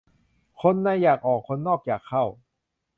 [0.61, 2.23] คนในอยากออก คนนอกอยากเข้า